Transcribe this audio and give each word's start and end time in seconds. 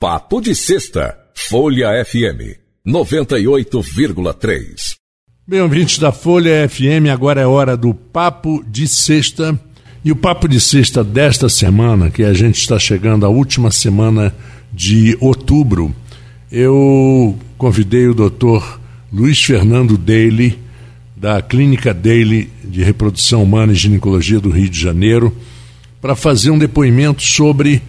Papo 0.00 0.40
de 0.40 0.54
Sexta, 0.54 1.18
Folha 1.34 1.88
FM 2.02 2.56
98,3. 2.86 4.94
Bem, 5.46 5.60
ouvintes 5.60 5.98
da 5.98 6.10
Folha 6.10 6.66
FM, 6.66 7.10
agora 7.12 7.42
é 7.42 7.46
hora 7.46 7.76
do 7.76 7.92
Papo 7.92 8.64
de 8.66 8.88
Sexta. 8.88 9.60
E 10.02 10.10
o 10.10 10.16
Papo 10.16 10.48
de 10.48 10.58
Sexta 10.58 11.04
desta 11.04 11.50
semana, 11.50 12.10
que 12.10 12.24
a 12.24 12.32
gente 12.32 12.56
está 12.56 12.78
chegando 12.78 13.26
à 13.26 13.28
última 13.28 13.70
semana 13.70 14.34
de 14.72 15.18
outubro, 15.20 15.94
eu 16.50 17.38
convidei 17.58 18.08
o 18.08 18.14
doutor 18.14 18.80
Luiz 19.12 19.44
Fernando 19.44 19.98
Daly, 19.98 20.58
da 21.14 21.42
Clínica 21.42 21.92
Daly 21.92 22.50
de 22.64 22.82
Reprodução 22.82 23.42
Humana 23.42 23.74
e 23.74 23.76
Ginecologia 23.76 24.40
do 24.40 24.48
Rio 24.48 24.70
de 24.70 24.80
Janeiro, 24.80 25.36
para 26.00 26.16
fazer 26.16 26.50
um 26.50 26.58
depoimento 26.58 27.22
sobre. 27.22 27.82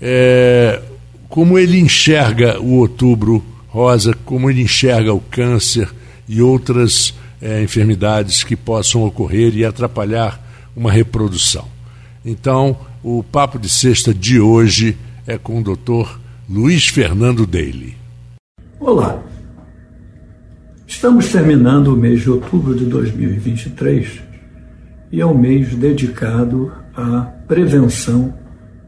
É, 0.00 0.80
como 1.28 1.58
ele 1.58 1.78
enxerga 1.78 2.60
o 2.60 2.76
outubro 2.76 3.44
rosa, 3.68 4.14
como 4.24 4.50
ele 4.50 4.62
enxerga 4.62 5.12
o 5.12 5.20
câncer 5.20 5.88
e 6.26 6.40
outras 6.40 7.14
é, 7.40 7.62
enfermidades 7.62 8.42
que 8.42 8.56
possam 8.56 9.04
ocorrer 9.04 9.54
e 9.54 9.64
atrapalhar 9.64 10.42
uma 10.74 10.90
reprodução. 10.90 11.66
Então, 12.24 12.76
o 13.02 13.22
papo 13.22 13.58
de 13.58 13.68
sexta 13.68 14.12
de 14.12 14.40
hoje 14.40 14.96
é 15.26 15.36
com 15.36 15.60
o 15.60 15.62
Dr. 15.62 16.18
Luiz 16.48 16.86
Fernando 16.86 17.46
Daly. 17.46 17.96
Olá. 18.80 19.22
Estamos 20.86 21.30
terminando 21.30 21.88
o 21.88 21.96
mês 21.96 22.22
de 22.22 22.30
outubro 22.30 22.74
de 22.74 22.86
2023 22.86 24.20
e 25.12 25.20
é 25.20 25.26
um 25.26 25.36
mês 25.36 25.74
dedicado 25.74 26.72
à 26.96 27.20
prevenção 27.46 28.34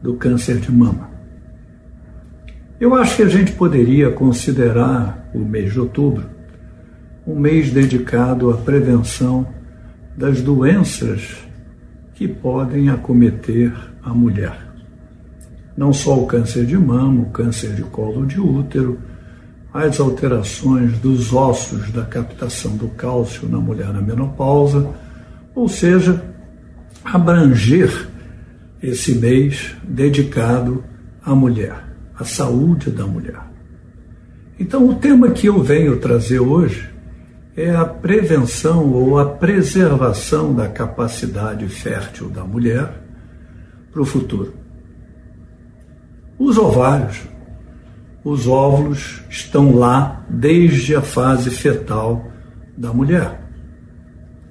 do 0.01 0.15
câncer 0.15 0.59
de 0.59 0.71
mama. 0.71 1.10
Eu 2.81 2.95
acho 2.95 3.17
que 3.17 3.21
a 3.21 3.29
gente 3.29 3.51
poderia 3.51 4.09
considerar 4.09 5.29
o 5.35 5.37
mês 5.37 5.71
de 5.71 5.79
outubro 5.79 6.25
um 7.27 7.39
mês 7.39 7.69
dedicado 7.69 8.49
à 8.49 8.57
prevenção 8.57 9.47
das 10.17 10.41
doenças 10.41 11.37
que 12.15 12.27
podem 12.27 12.89
acometer 12.89 13.71
a 14.01 14.11
mulher. 14.11 14.57
Não 15.77 15.93
só 15.93 16.17
o 16.17 16.25
câncer 16.25 16.65
de 16.65 16.75
mama, 16.75 17.21
o 17.21 17.29
câncer 17.29 17.75
de 17.75 17.83
colo 17.83 18.25
de 18.25 18.41
útero, 18.41 18.97
as 19.71 19.99
alterações 19.99 20.97
dos 20.97 21.31
ossos 21.31 21.91
da 21.91 22.03
captação 22.03 22.75
do 22.75 22.87
cálcio 22.87 23.47
na 23.47 23.59
mulher 23.59 23.93
na 23.93 24.01
menopausa, 24.01 24.89
ou 25.53 25.69
seja, 25.69 26.19
abranger 27.05 28.09
esse 28.81 29.13
mês 29.13 29.75
dedicado 29.87 30.83
à 31.23 31.35
mulher 31.35 31.90
a 32.21 32.23
saúde 32.23 32.91
da 32.91 33.05
mulher. 33.05 33.41
Então, 34.59 34.87
o 34.87 34.95
tema 34.95 35.31
que 35.31 35.47
eu 35.47 35.61
venho 35.61 35.99
trazer 35.99 36.39
hoje 36.39 36.87
é 37.57 37.71
a 37.71 37.83
prevenção 37.83 38.91
ou 38.93 39.17
a 39.17 39.25
preservação 39.25 40.53
da 40.53 40.69
capacidade 40.69 41.67
fértil 41.67 42.29
da 42.29 42.43
mulher 42.43 43.01
para 43.91 44.01
o 44.01 44.05
futuro. 44.05 44.53
Os 46.37 46.57
ovários, 46.57 47.21
os 48.23 48.47
óvulos 48.47 49.23
estão 49.27 49.75
lá 49.75 50.23
desde 50.29 50.95
a 50.95 51.01
fase 51.01 51.49
fetal 51.49 52.27
da 52.77 52.93
mulher. 52.93 53.41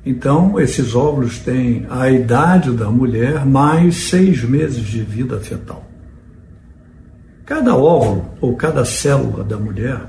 Então, 0.05 0.59
esses 0.59 0.95
óvulos 0.95 1.39
têm 1.39 1.87
a 1.89 2.11
idade 2.11 2.73
da 2.73 2.91
mulher 2.91 3.47
mais 3.47 4.09
seis 4.09 4.43
meses 4.43 4.83
de 4.83 5.03
vida 5.03 5.39
fetal. 5.39 5.90
Cada 7.51 7.75
óvulo 7.75 8.31
ou 8.41 8.55
cada 8.55 8.85
célula 8.85 9.43
da 9.43 9.59
mulher 9.59 10.03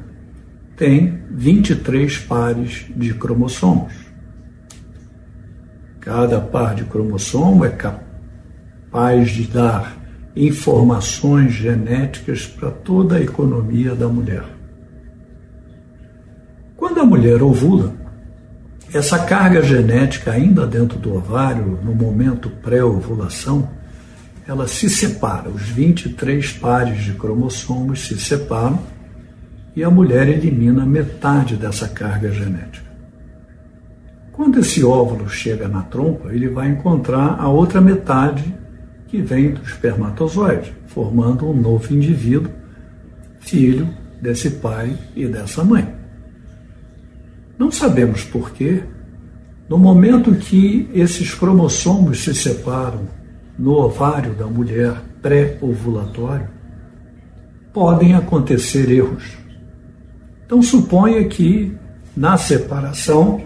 tem 0.77 1.23
23 1.31 2.19
pares 2.19 2.85
de 2.95 3.15
cromossomos. 3.15 3.93
Cada 5.99 6.39
par 6.39 6.75
de 6.75 6.83
cromossomo 6.83 7.65
é 7.65 7.71
capaz 7.71 9.31
de 9.31 9.47
dar 9.47 9.97
informações 10.35 11.53
genéticas 11.53 12.45
para 12.45 12.69
toda 12.69 13.15
a 13.15 13.21
economia 13.21 13.95
da 13.95 14.07
mulher. 14.07 14.45
Quando 16.77 16.99
a 16.99 17.05
mulher 17.05 17.41
ovula, 17.41 17.95
essa 18.93 19.17
carga 19.17 19.63
genética 19.63 20.29
ainda 20.29 20.67
dentro 20.67 20.99
do 20.99 21.15
ovário, 21.15 21.79
no 21.83 21.95
momento 21.95 22.51
pré-ovulação, 22.61 23.80
ela 24.47 24.67
se 24.67 24.89
separa, 24.89 25.49
os 25.49 25.61
23 25.61 26.51
pares 26.53 27.03
de 27.03 27.13
cromossomos 27.13 28.07
se 28.07 28.19
separam 28.19 28.79
e 29.75 29.83
a 29.83 29.89
mulher 29.89 30.27
elimina 30.27 30.85
metade 30.85 31.55
dessa 31.55 31.87
carga 31.87 32.31
genética. 32.31 32.89
Quando 34.31 34.59
esse 34.59 34.83
óvulo 34.83 35.29
chega 35.29 35.67
na 35.67 35.83
trompa, 35.83 36.33
ele 36.33 36.49
vai 36.49 36.69
encontrar 36.69 37.39
a 37.39 37.47
outra 37.47 37.79
metade 37.79 38.53
que 39.07 39.21
vem 39.21 39.51
do 39.51 39.61
espermatozoide, 39.61 40.73
formando 40.87 41.47
um 41.47 41.53
novo 41.53 41.93
indivíduo, 41.93 42.51
filho 43.39 43.87
desse 44.21 44.49
pai 44.51 44.97
e 45.15 45.27
dessa 45.27 45.63
mãe. 45.63 45.87
Não 47.57 47.71
sabemos 47.71 48.23
porquê, 48.23 48.83
no 49.69 49.77
momento 49.77 50.33
que 50.33 50.89
esses 50.93 51.33
cromossomos 51.33 52.23
se 52.23 52.33
separam 52.33 53.07
no 53.61 53.73
ovário 53.73 54.33
da 54.33 54.47
mulher 54.47 54.95
pré-ovulatório, 55.21 56.47
podem 57.71 58.15
acontecer 58.15 58.89
erros. 58.89 59.37
Então, 60.43 60.63
suponha 60.63 61.23
que 61.25 61.71
na 62.17 62.37
separação 62.37 63.39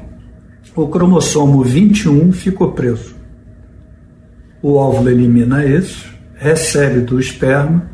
o 0.73 0.87
cromossomo 0.87 1.61
21 1.61 2.31
ficou 2.31 2.71
preso. 2.71 3.13
O 4.61 4.75
óvulo 4.75 5.09
elimina 5.09 5.65
esse, 5.65 6.05
recebe 6.35 7.01
do 7.01 7.19
esperma, 7.19 7.91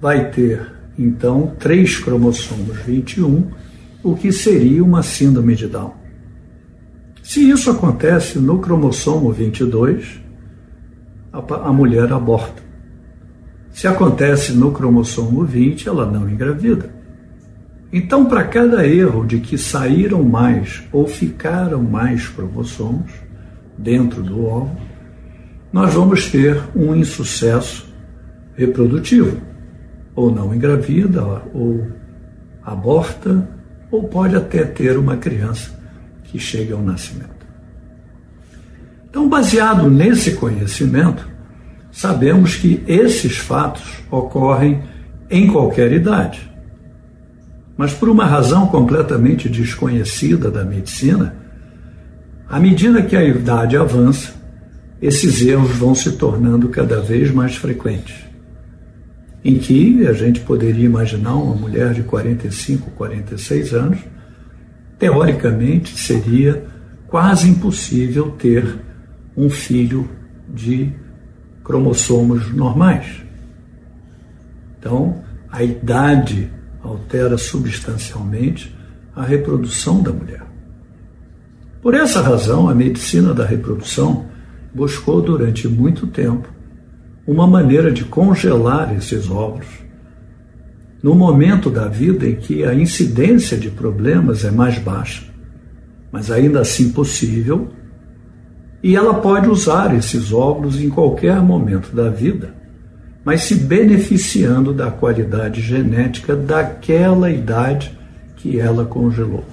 vai 0.00 0.30
ter 0.30 0.66
então 0.98 1.54
três 1.58 1.98
cromossomos 1.98 2.78
21, 2.86 3.50
o 4.02 4.16
que 4.16 4.32
seria 4.32 4.82
uma 4.82 5.02
síndrome 5.02 5.54
de 5.54 5.66
Down. 5.66 5.92
Se 7.22 7.48
isso 7.50 7.70
acontece 7.70 8.38
no 8.38 8.58
cromossomo 8.58 9.30
22, 9.30 10.29
a, 11.32 11.72
mulher 11.72 12.12
aborta. 12.12 12.62
Se 13.70 13.86
acontece 13.86 14.52
no 14.52 14.72
cromossomo 14.72 15.44
20, 15.44 15.88
ela 15.88 16.06
não 16.06 16.28
engravida. 16.28 16.90
Então, 17.92 18.26
para 18.26 18.44
cada 18.44 18.86
erro 18.86 19.26
de 19.26 19.38
que 19.38 19.58
saíram 19.58 20.22
mais 20.22 20.82
ou 20.92 21.06
ficaram 21.06 21.82
mais 21.82 22.28
cromossomos 22.28 23.12
dentro 23.76 24.22
do 24.22 24.44
óvulo, 24.44 24.80
nós 25.72 25.94
vamos 25.94 26.30
ter 26.30 26.60
um 26.74 26.94
insucesso 26.94 27.88
reprodutivo. 28.54 29.40
Ou 30.14 30.30
não 30.30 30.54
engravida, 30.54 31.24
ou 31.54 31.86
aborta, 32.62 33.48
ou 33.90 34.04
pode 34.04 34.36
até 34.36 34.64
ter 34.64 34.98
uma 34.98 35.16
criança 35.16 35.70
que 36.24 36.38
chegue 36.38 36.72
ao 36.72 36.82
nascimento. 36.82 37.39
Então, 39.10 39.28
baseado 39.28 39.90
nesse 39.90 40.36
conhecimento, 40.36 41.28
sabemos 41.90 42.54
que 42.54 42.82
esses 42.86 43.36
fatos 43.36 43.82
ocorrem 44.08 44.82
em 45.28 45.48
qualquer 45.48 45.92
idade. 45.92 46.48
Mas 47.76 47.92
por 47.92 48.08
uma 48.08 48.24
razão 48.24 48.68
completamente 48.68 49.48
desconhecida 49.48 50.48
da 50.48 50.64
medicina, 50.64 51.34
à 52.48 52.60
medida 52.60 53.02
que 53.02 53.16
a 53.16 53.24
idade 53.24 53.76
avança, 53.76 54.32
esses 55.02 55.40
erros 55.42 55.74
vão 55.76 55.94
se 55.94 56.12
tornando 56.12 56.68
cada 56.68 57.00
vez 57.00 57.32
mais 57.32 57.56
frequentes. 57.56 58.14
Em 59.42 59.58
que 59.58 60.06
a 60.06 60.12
gente 60.12 60.40
poderia 60.40 60.84
imaginar 60.84 61.34
uma 61.34 61.54
mulher 61.54 61.94
de 61.94 62.02
45, 62.02 62.90
46 62.90 63.72
anos, 63.72 63.98
teoricamente 64.98 65.96
seria 65.96 66.64
quase 67.08 67.48
impossível 67.48 68.32
ter 68.32 68.89
um 69.40 69.48
filho 69.48 70.06
de 70.46 70.92
cromossomos 71.64 72.52
normais. 72.52 73.22
Então, 74.78 75.22
a 75.50 75.64
idade 75.64 76.50
altera 76.82 77.38
substancialmente 77.38 78.76
a 79.16 79.22
reprodução 79.24 80.02
da 80.02 80.12
mulher. 80.12 80.42
Por 81.80 81.94
essa 81.94 82.20
razão, 82.20 82.68
a 82.68 82.74
medicina 82.74 83.32
da 83.32 83.46
reprodução 83.46 84.26
buscou 84.74 85.22
durante 85.22 85.66
muito 85.66 86.06
tempo 86.06 86.46
uma 87.26 87.46
maneira 87.46 87.90
de 87.90 88.04
congelar 88.04 88.94
esses 88.94 89.30
óvulos 89.30 89.66
no 91.02 91.14
momento 91.14 91.70
da 91.70 91.88
vida 91.88 92.28
em 92.28 92.36
que 92.36 92.62
a 92.62 92.74
incidência 92.74 93.56
de 93.56 93.70
problemas 93.70 94.44
é 94.44 94.50
mais 94.50 94.78
baixa, 94.78 95.24
mas 96.12 96.30
ainda 96.30 96.60
assim 96.60 96.92
possível 96.92 97.70
e 98.82 98.96
ela 98.96 99.14
pode 99.14 99.48
usar 99.48 99.94
esses 99.94 100.32
óvulos 100.32 100.80
em 100.80 100.88
qualquer 100.88 101.40
momento 101.40 101.94
da 101.94 102.08
vida 102.08 102.60
mas 103.24 103.42
se 103.42 103.54
beneficiando 103.54 104.72
da 104.72 104.90
qualidade 104.90 105.60
genética 105.60 106.34
daquela 106.34 107.30
idade 107.30 107.96
que 108.36 108.58
ela 108.58 108.84
congelou. 108.84 109.44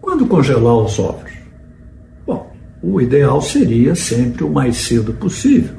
Quando 0.00 0.26
congelar 0.26 0.74
os 0.78 0.98
ovos? 0.98 1.30
Bom, 2.26 2.50
o 2.82 3.00
ideal 3.00 3.40
seria 3.42 3.94
sempre 3.94 4.42
o 4.42 4.50
mais 4.50 4.76
cedo 4.78 5.12
possível. 5.12 5.76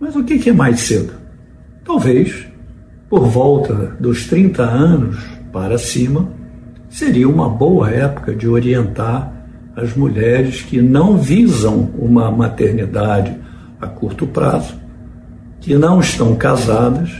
Mas 0.00 0.16
o 0.16 0.24
que 0.24 0.50
é 0.50 0.52
mais 0.52 0.80
cedo? 0.80 1.12
Talvez 1.84 2.46
por 3.08 3.26
volta 3.26 3.94
dos 4.00 4.26
30 4.26 4.62
anos 4.62 5.22
para 5.52 5.76
cima, 5.76 6.30
seria 6.88 7.28
uma 7.28 7.48
boa 7.48 7.90
época 7.90 8.34
de 8.34 8.48
orientar 8.48 9.41
as 9.74 9.94
mulheres 9.94 10.62
que 10.62 10.82
não 10.82 11.16
visam 11.16 11.90
uma 11.98 12.30
maternidade 12.30 13.36
a 13.80 13.86
curto 13.86 14.26
prazo, 14.26 14.74
que 15.60 15.74
não 15.74 16.00
estão 16.00 16.36
casadas, 16.36 17.10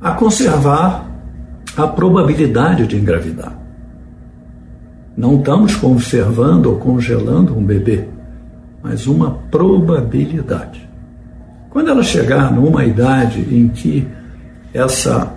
a 0.00 0.12
conservar 0.12 1.08
a 1.76 1.86
probabilidade 1.86 2.86
de 2.86 2.96
engravidar. 2.96 3.56
Não 5.16 5.38
estamos 5.38 5.76
conservando 5.76 6.70
ou 6.70 6.76
congelando 6.78 7.56
um 7.56 7.62
bebê, 7.62 8.06
mas 8.82 9.06
uma 9.06 9.32
probabilidade. 9.50 10.88
Quando 11.68 11.90
ela 11.90 12.02
chegar 12.02 12.52
numa 12.52 12.84
idade 12.84 13.40
em 13.54 13.68
que 13.68 14.08
essa 14.72 15.34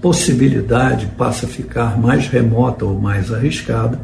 possibilidade 0.00 1.06
passa 1.16 1.46
a 1.46 1.48
ficar 1.48 1.98
mais 1.98 2.28
remota 2.28 2.84
ou 2.84 3.00
mais 3.00 3.32
arriscada, 3.32 3.98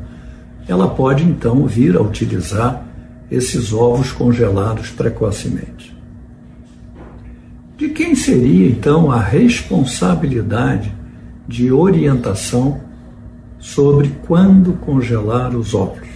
ela 0.68 0.88
pode 0.88 1.24
então 1.24 1.66
vir 1.66 1.96
a 1.96 2.02
utilizar 2.02 2.86
esses 3.30 3.72
ovos 3.72 4.12
congelados 4.12 4.90
precocemente. 4.90 5.96
De 7.76 7.88
quem 7.88 8.14
seria 8.14 8.68
então 8.68 9.10
a 9.10 9.20
responsabilidade 9.20 10.92
de 11.46 11.72
orientação 11.72 12.80
sobre 13.58 14.12
quando 14.26 14.74
congelar 14.74 15.56
os 15.56 15.74
ovos? 15.74 16.08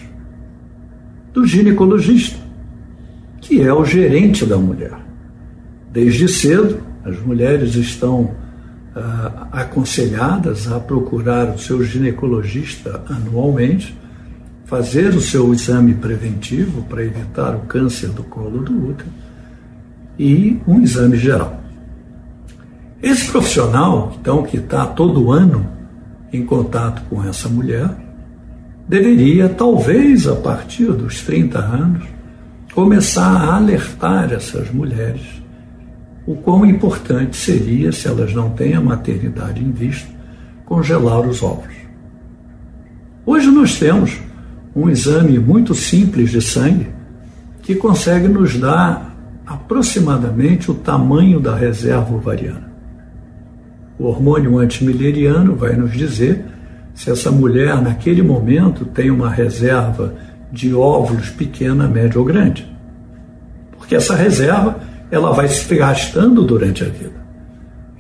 Do 1.33 1.47
ginecologista, 1.47 2.39
que 3.41 3.63
é 3.63 3.73
o 3.73 3.85
gerente 3.85 4.45
da 4.45 4.59
mulher. 4.59 4.99
Desde 5.91 6.29
cedo, 6.29 6.81
as 7.05 7.19
mulheres 7.21 7.75
estão 7.75 8.35
ah, 8.95 9.49
aconselhadas 9.53 10.71
a 10.71 10.79
procurar 10.79 11.55
o 11.55 11.59
seu 11.59 11.83
ginecologista 11.83 13.03
anualmente, 13.09 13.97
fazer 14.73 15.15
o 15.15 15.21
seu 15.21 15.53
exame 15.53 15.93
preventivo 15.93 16.81
para 16.85 17.05
evitar 17.05 17.55
o 17.55 17.61
câncer 17.67 18.09
do 18.09 18.23
colo 18.23 18.63
do 18.63 18.89
útero 18.89 19.11
e 20.19 20.59
um 20.67 20.81
exame 20.81 21.19
geral. 21.19 21.61
Esse 23.03 23.31
profissional, 23.31 24.17
então, 24.19 24.43
que 24.43 24.57
está 24.57 24.87
todo 24.87 25.31
ano 25.31 25.69
em 26.33 26.47
contato 26.47 27.03
com 27.11 27.23
essa 27.23 27.51
mulher, 27.51 27.87
deveria, 28.89 29.47
talvez 29.51 30.27
a 30.27 30.37
partir 30.37 30.91
dos 30.91 31.21
30 31.21 31.59
anos, 31.59 32.05
começar 32.75 33.31
a 33.31 33.57
alertar 33.57 34.33
essas 34.33 34.71
mulheres 34.71 35.43
o 36.27 36.35
quão 36.35 36.65
importante 36.65 37.37
seria, 37.37 37.93
se 37.93 38.09
elas 38.09 38.33
não 38.33 38.49
têm 38.49 38.73
a 38.73 38.81
maternidade 38.81 39.63
em 39.63 39.71
vista, 39.71 40.09
congelar 40.65 41.21
os 41.21 41.43
ovos. 41.43 41.75
Hoje 43.27 43.51
nós 43.51 43.79
temos 43.79 44.32
um 44.75 44.89
exame 44.89 45.39
muito 45.39 45.75
simples 45.75 46.31
de 46.31 46.41
sangue 46.41 46.89
que 47.63 47.75
consegue 47.75 48.27
nos 48.27 48.59
dar 48.59 49.15
aproximadamente 49.47 50.71
o 50.71 50.75
tamanho 50.75 51.39
da 51.39 51.55
reserva 51.55 52.15
ovariana. 52.15 52.73
O 53.99 54.07
hormônio 54.07 54.59
antimileriano 54.59 55.55
vai 55.55 55.77
nos 55.77 55.93
dizer 55.93 56.45
se 56.95 57.11
essa 57.11 57.31
mulher, 57.31 57.81
naquele 57.81 58.23
momento, 58.23 58.85
tem 58.85 59.11
uma 59.11 59.31
reserva 59.31 60.15
de 60.51 60.75
óvulos 60.75 61.31
pequena, 61.31 61.87
média 61.87 62.19
ou 62.19 62.25
grande. 62.25 62.67
Porque 63.77 63.95
essa 63.95 64.15
reserva 64.15 64.81
ela 65.11 65.33
vai 65.33 65.49
se 65.49 65.75
gastando 65.75 66.45
durante 66.45 66.83
a 66.83 66.89
vida. 66.89 67.23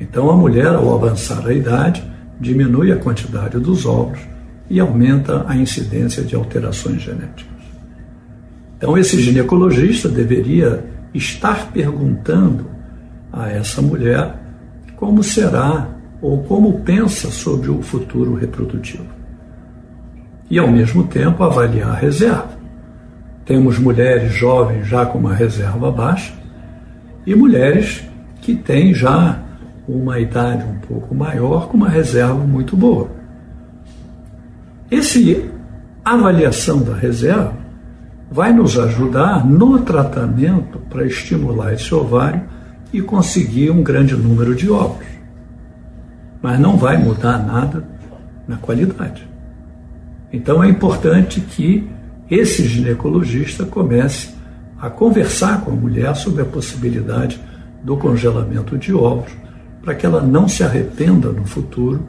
Então 0.00 0.30
a 0.30 0.36
mulher, 0.36 0.74
ao 0.74 0.94
avançar 0.94 1.46
a 1.46 1.52
idade, 1.52 2.02
diminui 2.40 2.90
a 2.90 2.96
quantidade 2.96 3.58
dos 3.58 3.86
óvulos 3.86 4.20
e 4.68 4.80
aumenta 4.80 5.44
a 5.46 5.56
incidência 5.56 6.22
de 6.22 6.34
alterações 6.34 7.02
genéticas. 7.02 7.52
Então 8.76 8.96
esse 8.98 9.20
ginecologista 9.20 10.08
deveria 10.08 10.84
estar 11.14 11.70
perguntando 11.70 12.66
a 13.32 13.48
essa 13.50 13.80
mulher 13.80 14.34
como 14.96 15.22
será 15.22 15.88
ou 16.20 16.42
como 16.44 16.80
pensa 16.80 17.30
sobre 17.30 17.70
o 17.70 17.82
futuro 17.82 18.34
reprodutivo. 18.34 19.06
E 20.50 20.58
ao 20.58 20.68
mesmo 20.68 21.04
tempo 21.04 21.42
avaliar 21.42 21.90
a 21.90 21.94
reserva. 21.94 22.50
Temos 23.44 23.78
mulheres 23.78 24.32
jovens 24.32 24.86
já 24.86 25.04
com 25.04 25.18
uma 25.18 25.34
reserva 25.34 25.90
baixa 25.90 26.32
e 27.26 27.34
mulheres 27.34 28.04
que 28.40 28.54
têm 28.54 28.94
já 28.94 29.40
uma 29.88 30.20
idade 30.20 30.64
um 30.64 30.78
pouco 30.78 31.14
maior 31.14 31.68
com 31.68 31.76
uma 31.76 31.88
reserva 31.88 32.34
muito 32.34 32.76
boa. 32.76 33.21
Esse 34.92 35.50
avaliação 36.04 36.82
da 36.82 36.94
reserva 36.94 37.54
vai 38.30 38.52
nos 38.52 38.78
ajudar 38.78 39.42
no 39.42 39.78
tratamento 39.78 40.80
para 40.80 41.06
estimular 41.06 41.72
esse 41.72 41.94
ovário 41.94 42.42
e 42.92 43.00
conseguir 43.00 43.70
um 43.70 43.82
grande 43.82 44.14
número 44.14 44.54
de 44.54 44.70
óvulos. 44.70 45.06
Mas 46.42 46.60
não 46.60 46.76
vai 46.76 46.98
mudar 46.98 47.38
nada 47.38 47.82
na 48.46 48.58
qualidade. 48.58 49.26
Então 50.30 50.62
é 50.62 50.68
importante 50.68 51.40
que 51.40 51.88
esse 52.30 52.68
ginecologista 52.68 53.64
comece 53.64 54.34
a 54.78 54.90
conversar 54.90 55.62
com 55.62 55.70
a 55.70 55.74
mulher 55.74 56.14
sobre 56.16 56.42
a 56.42 56.46
possibilidade 56.46 57.40
do 57.82 57.96
congelamento 57.96 58.76
de 58.76 58.92
ovos, 58.92 59.32
para 59.80 59.94
que 59.94 60.04
ela 60.04 60.20
não 60.20 60.46
se 60.46 60.62
arrependa 60.62 61.30
no 61.32 61.46
futuro 61.46 62.06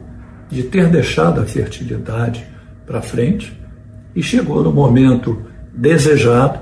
de 0.50 0.64
ter 0.64 0.90
deixado 0.90 1.40
a 1.40 1.46
fertilidade 1.46 2.52
para 2.86 3.00
frente 3.02 3.58
e 4.14 4.22
chegou 4.22 4.62
no 4.62 4.72
momento 4.72 5.42
desejado, 5.72 6.60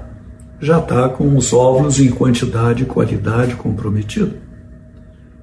já 0.61 0.79
está 0.79 1.09
com 1.09 1.37
os 1.37 1.53
óvulos 1.53 2.01
em 2.01 2.11
quantidade 2.11 2.85
e 2.85 2.87
qualidade 2.87 3.57
comprometido. 3.57 4.35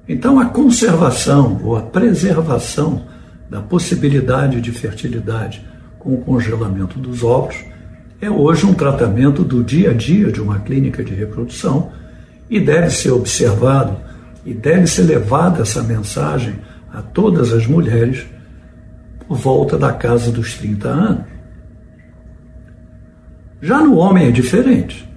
Então, 0.08 0.40
a 0.40 0.46
conservação 0.46 1.60
ou 1.62 1.76
a 1.76 1.82
preservação 1.82 3.04
da 3.48 3.60
possibilidade 3.60 4.60
de 4.60 4.72
fertilidade 4.72 5.64
com 5.98 6.14
o 6.14 6.22
congelamento 6.22 6.98
dos 6.98 7.22
óvulos 7.22 7.56
é 8.20 8.30
hoje 8.30 8.66
um 8.66 8.74
tratamento 8.74 9.44
do 9.44 9.62
dia 9.62 9.90
a 9.90 9.94
dia 9.94 10.32
de 10.32 10.40
uma 10.40 10.60
clínica 10.60 11.04
de 11.04 11.14
reprodução 11.14 11.90
e 12.48 12.58
deve 12.58 12.90
ser 12.90 13.12
observado 13.12 13.96
e 14.44 14.52
deve 14.52 14.86
ser 14.86 15.02
levada 15.02 15.62
essa 15.62 15.82
mensagem 15.82 16.54
a 16.92 17.00
todas 17.00 17.52
as 17.52 17.66
mulheres 17.66 18.26
volta 19.34 19.78
da 19.78 19.92
casa 19.92 20.30
dos 20.30 20.54
30 20.54 20.88
anos. 20.88 21.24
Já 23.62 23.80
no 23.80 23.96
homem 23.96 24.26
é 24.26 24.30
diferente. 24.30 25.08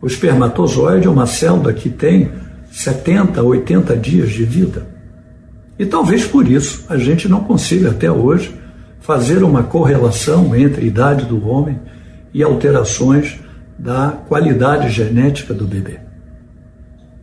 O 0.00 0.06
espermatozoide 0.06 1.06
é 1.06 1.10
uma 1.10 1.26
célula 1.26 1.72
que 1.72 1.90
tem 1.90 2.30
70, 2.70 3.42
80 3.42 3.96
dias 3.96 4.30
de 4.30 4.44
vida. 4.44 4.86
E 5.78 5.84
talvez 5.84 6.24
por 6.24 6.48
isso 6.48 6.86
a 6.88 6.96
gente 6.96 7.28
não 7.28 7.44
consiga 7.44 7.90
até 7.90 8.10
hoje 8.10 8.54
fazer 9.00 9.42
uma 9.42 9.64
correlação 9.64 10.54
entre 10.56 10.84
a 10.84 10.86
idade 10.86 11.26
do 11.26 11.46
homem 11.46 11.78
e 12.32 12.42
alterações 12.42 13.38
da 13.78 14.12
qualidade 14.28 14.88
genética 14.90 15.52
do 15.52 15.66
bebê. 15.66 15.98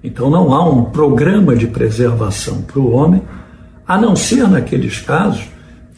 Então 0.03 0.29
não 0.29 0.53
há 0.53 0.69
um 0.69 0.86
programa 0.86 1.55
de 1.55 1.67
preservação 1.67 2.62
para 2.62 2.79
o 2.79 2.91
homem, 2.91 3.21
a 3.88 3.98
não 3.98 4.15
ser 4.15 4.48
naqueles 4.48 5.00
casos 5.01 5.50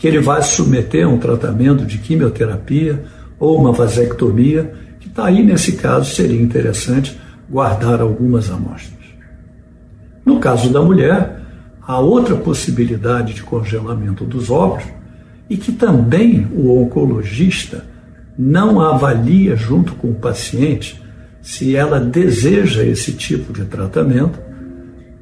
que 0.01 0.07
ele 0.07 0.19
vai 0.19 0.41
submeter 0.41 1.05
a 1.05 1.07
um 1.07 1.19
tratamento 1.19 1.85
de 1.85 1.99
quimioterapia 1.99 3.03
ou 3.39 3.55
uma 3.55 3.71
vasectomia, 3.71 4.73
que 4.99 5.07
está 5.07 5.25
aí 5.25 5.43
nesse 5.43 5.73
caso 5.73 6.15
seria 6.15 6.41
interessante 6.41 7.21
guardar 7.47 8.01
algumas 8.01 8.49
amostras. 8.49 8.99
No 10.25 10.39
caso 10.39 10.73
da 10.73 10.81
mulher, 10.81 11.41
há 11.83 11.99
outra 11.99 12.35
possibilidade 12.35 13.35
de 13.35 13.43
congelamento 13.43 14.25
dos 14.25 14.49
óvulos 14.49 14.85
e 15.47 15.55
que 15.55 15.71
também 15.71 16.47
o 16.51 16.81
oncologista 16.81 17.85
não 18.35 18.81
avalia 18.81 19.55
junto 19.55 19.93
com 19.93 20.09
o 20.09 20.15
paciente 20.15 20.99
se 21.43 21.75
ela 21.75 21.99
deseja 21.99 22.83
esse 22.83 23.11
tipo 23.11 23.53
de 23.53 23.65
tratamento, 23.65 24.39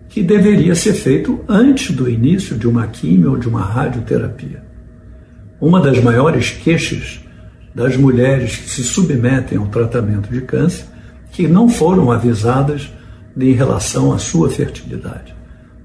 que 0.08 0.24
deveria 0.24 0.74
ser 0.74 0.94
feito 0.94 1.42
antes 1.50 1.94
do 1.94 2.10
início 2.10 2.58
de 2.58 2.66
uma 2.66 2.88
quimio 2.88 3.32
ou 3.32 3.38
de 3.38 3.50
uma 3.50 3.62
radioterapia. 3.62 4.69
Uma 5.62 5.80
das 5.82 6.02
maiores 6.02 6.52
queixas 6.52 7.20
das 7.74 7.96
mulheres 7.98 8.56
que 8.58 8.70
se 8.70 8.84
submetem 8.84 9.58
ao 9.58 9.68
tratamento 9.68 10.30
de 10.30 10.42
câncer 10.42 10.86
que 11.32 11.48
não 11.48 11.70
foram 11.70 12.12
avisadas 12.12 12.92
em 13.38 13.54
relação 13.54 14.12
à 14.12 14.18
sua 14.18 14.50
fertilidade. 14.50 15.36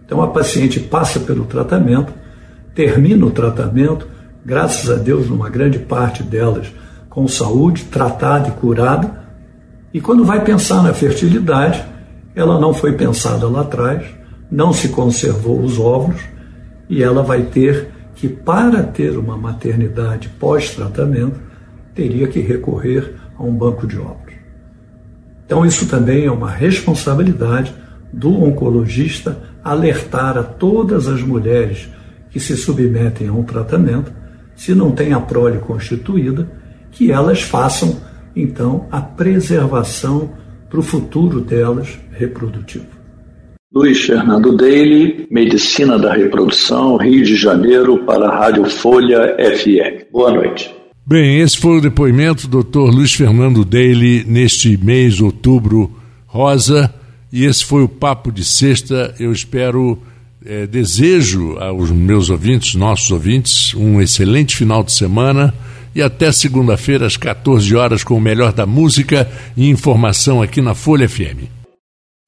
Então 0.04 0.22
a 0.22 0.28
paciente 0.28 0.80
passa 0.80 1.20
pelo 1.20 1.44
tratamento, 1.44 2.12
termina 2.74 3.24
o 3.26 3.30
tratamento, 3.30 4.08
graças 4.44 4.90
a 4.90 4.96
Deus, 4.96 5.28
numa 5.28 5.48
grande 5.48 5.78
parte 5.78 6.22
delas 6.22 6.72
com 7.08 7.28
saúde, 7.28 7.84
tratada 7.84 8.48
e 8.48 8.52
curada, 8.52 9.24
e 9.92 10.00
quando 10.00 10.24
vai 10.24 10.44
pensar 10.44 10.82
na 10.82 10.92
fertilidade, 10.92 11.84
ela 12.34 12.58
não 12.58 12.74
foi 12.74 12.94
pensada 12.94 13.46
lá 13.46 13.60
atrás, 13.60 14.04
não 14.50 14.72
se 14.72 14.88
conservou 14.88 15.60
os 15.60 15.78
óvulos, 15.78 16.20
e 16.90 17.00
ela 17.02 17.22
vai 17.22 17.42
ter 17.42 17.93
que, 18.14 18.28
para 18.28 18.82
ter 18.82 19.18
uma 19.18 19.36
maternidade 19.36 20.28
pós-tratamento, 20.38 21.40
teria 21.94 22.26
que 22.28 22.40
recorrer 22.40 23.14
a 23.36 23.42
um 23.42 23.54
banco 23.54 23.86
de 23.86 23.98
óvulos. 23.98 24.34
Então, 25.46 25.64
isso 25.64 25.86
também 25.86 26.24
é 26.24 26.30
uma 26.30 26.50
responsabilidade 26.50 27.74
do 28.12 28.42
oncologista 28.42 29.38
alertar 29.62 30.38
a 30.38 30.42
todas 30.42 31.08
as 31.08 31.20
mulheres 31.22 31.88
que 32.30 32.40
se 32.40 32.56
submetem 32.56 33.28
a 33.28 33.32
um 33.32 33.42
tratamento, 33.42 34.12
se 34.56 34.74
não 34.74 34.92
tem 34.92 35.12
a 35.12 35.20
prole 35.20 35.58
constituída, 35.58 36.48
que 36.90 37.10
elas 37.10 37.42
façam 37.42 38.00
então 38.34 38.86
a 38.90 39.00
preservação 39.00 40.32
para 40.68 40.78
o 40.78 40.82
futuro 40.82 41.40
delas 41.40 41.98
reprodutivo. 42.12 42.93
Luiz 43.74 44.02
Fernando 44.02 44.56
Daly, 44.56 45.26
Medicina 45.28 45.98
da 45.98 46.14
Reprodução, 46.14 46.96
Rio 46.96 47.24
de 47.24 47.34
Janeiro, 47.34 48.04
para 48.04 48.28
a 48.28 48.38
Rádio 48.38 48.64
Folha 48.66 49.36
FM. 49.36 50.12
Boa 50.12 50.30
noite. 50.30 50.72
Bem, 51.04 51.40
esse 51.40 51.58
foi 51.58 51.78
o 51.78 51.80
depoimento 51.80 52.46
do 52.46 52.62
Dr. 52.62 52.94
Luiz 52.94 53.12
Fernando 53.12 53.64
Daly 53.64 54.24
neste 54.28 54.76
mês, 54.76 55.20
outubro 55.20 55.90
rosa, 56.24 56.94
e 57.32 57.44
esse 57.44 57.64
foi 57.64 57.82
o 57.82 57.88
Papo 57.88 58.30
de 58.30 58.44
Sexta. 58.44 59.12
Eu 59.18 59.32
espero, 59.32 59.98
é, 60.46 60.68
desejo 60.68 61.58
aos 61.58 61.90
meus 61.90 62.30
ouvintes, 62.30 62.76
nossos 62.76 63.10
ouvintes, 63.10 63.74
um 63.74 64.00
excelente 64.00 64.54
final 64.54 64.84
de 64.84 64.92
semana 64.92 65.52
e 65.92 66.00
até 66.00 66.30
segunda-feira 66.30 67.06
às 67.06 67.16
14 67.16 67.74
horas 67.74 68.04
com 68.04 68.14
o 68.14 68.20
melhor 68.20 68.52
da 68.52 68.66
música 68.66 69.28
e 69.56 69.68
informação 69.68 70.40
aqui 70.40 70.60
na 70.60 70.76
Folha 70.76 71.08
FM. 71.08 71.50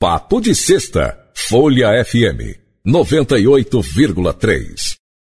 Papo 0.00 0.40
de 0.40 0.52
Sexta, 0.52 1.25
Folha 1.36 2.02
FM 2.02 2.56
98,3. 2.84 5.05